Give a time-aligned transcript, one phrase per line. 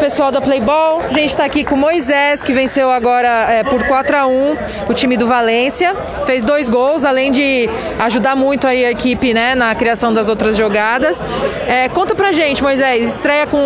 [0.00, 4.16] Pessoal da Playball, a gente está aqui com Moisés, que venceu agora é, por 4
[4.16, 4.56] a 1
[4.88, 5.94] o time do Valência,
[6.26, 10.56] fez dois gols, além de ajudar muito aí a equipe né, na criação das outras
[10.56, 11.24] jogadas.
[11.66, 13.58] É, conta pra gente, Moisés, estreia com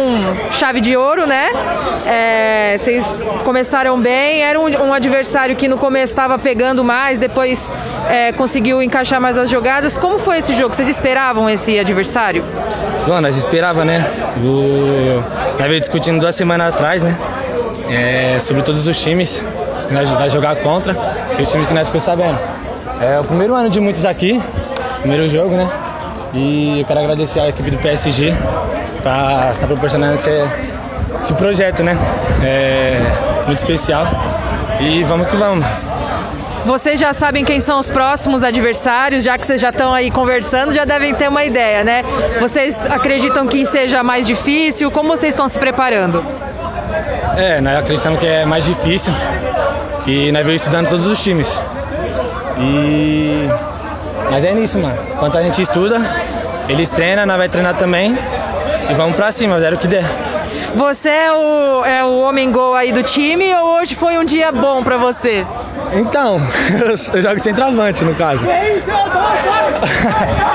[0.52, 1.50] chave de ouro, né?
[2.06, 7.70] É, vocês começaram bem, era um, um, adversário que no começo estava pegando mais, depois
[8.08, 9.98] é, conseguiu encaixar mais as jogadas.
[9.98, 10.74] Como foi esse jogo?
[10.74, 12.44] Vocês esperavam esse adversário?
[13.06, 14.04] Bom, nós esperava, né?
[14.38, 15.22] O...
[15.58, 17.16] Nós discutindo duas semanas atrás, né?
[17.88, 19.44] É, sobre todos os times
[19.88, 20.96] que nós vai jogar contra
[21.38, 22.38] e o time que nós ficou sabendo.
[23.00, 24.40] É o primeiro ano de muitos aqui,
[25.00, 25.68] primeiro jogo, né?
[26.32, 28.32] E eu quero agradecer a equipe do PSG
[29.02, 30.30] para estar tá proporcionando esse,
[31.22, 31.96] esse, projeto, né?
[32.42, 33.00] É
[33.46, 34.06] muito especial.
[34.80, 35.66] E vamos que vamos.
[36.64, 40.72] Vocês já sabem quem são os próximos adversários, já que vocês já estão aí conversando,
[40.72, 42.02] já devem ter uma ideia, né?
[42.38, 44.90] Vocês acreditam que seja mais difícil?
[44.90, 46.24] Como vocês estão se preparando?
[47.36, 49.12] É, nós acreditamos que é mais difícil,
[50.04, 51.58] que nós veio estudando todos os times.
[52.58, 53.48] E
[54.30, 54.96] mas é nisso, mano.
[55.12, 56.00] Enquanto a gente estuda,
[56.68, 58.16] eles treinam, nós vai treinar também.
[58.88, 60.04] E vamos pra cima, zero o que der.
[60.74, 64.52] Você é o, é o homem gol aí do time ou hoje foi um dia
[64.52, 65.44] bom pra você?
[65.92, 66.38] Então,
[67.12, 68.46] eu jogo centroavante no caso.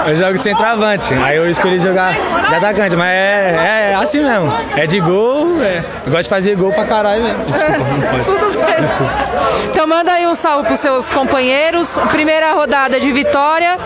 [0.08, 1.14] eu jogo centroavante.
[1.14, 4.54] Aí eu escolhi jogar de atacante, mas é, é assim mesmo.
[4.78, 5.84] É de gol, é.
[6.06, 7.44] eu gosto de fazer gol pra caralho mesmo.
[7.46, 8.24] Desculpa, não pode.
[8.40, 8.76] Tudo bem.
[8.82, 9.14] Desculpa.
[9.72, 12.00] Então manda aí um salve pros seus companheiros.
[12.10, 13.78] Primeira rodada de vitória.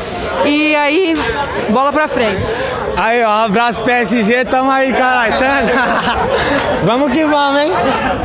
[0.45, 1.13] E aí,
[1.69, 2.41] bola pra frente.
[2.95, 5.31] Aí, ó, um abraço PSG, tamo aí, caralho.
[6.89, 7.71] Vamos que vamos, hein?